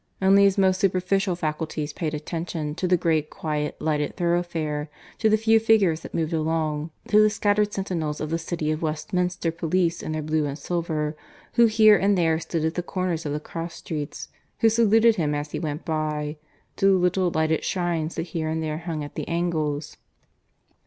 Only 0.19 0.45
his 0.45 0.57
most 0.57 0.79
superficial 0.79 1.35
faculties 1.35 1.93
paid 1.93 2.15
attention 2.15 2.73
to 2.73 2.87
the 2.87 2.97
great 2.97 3.29
quiet 3.29 3.79
lighted 3.79 4.17
thoroughfare, 4.17 4.89
to 5.19 5.29
the 5.29 5.37
few 5.37 5.59
figures 5.59 5.99
that 5.99 6.15
moved 6.15 6.33
along, 6.33 6.89
to 7.09 7.21
the 7.21 7.29
scattered 7.29 7.71
sentinels 7.71 8.19
of 8.19 8.31
the 8.31 8.39
City 8.39 8.71
of 8.71 8.81
Westminster 8.81 9.51
police 9.51 10.01
in 10.01 10.11
their 10.13 10.23
blue 10.23 10.47
and 10.47 10.57
silver, 10.57 11.15
who 11.53 11.67
here 11.67 11.97
and 11.99 12.17
there 12.17 12.39
stood 12.39 12.65
at 12.65 12.73
the 12.73 12.81
corners 12.81 13.27
of 13.27 13.33
the 13.33 13.39
cross 13.39 13.75
streets, 13.75 14.29
who 14.61 14.69
saluted 14.69 15.17
him 15.17 15.35
as 15.35 15.51
he 15.51 15.59
went 15.59 15.85
by; 15.85 16.35
to 16.77 16.87
the 16.87 16.91
little 16.93 17.29
lighted 17.29 17.63
shrines 17.63 18.15
that 18.15 18.23
here 18.33 18.49
and 18.49 18.63
there 18.63 18.79
hung 18.79 19.03
at 19.03 19.13
the 19.13 19.27
angles. 19.27 19.97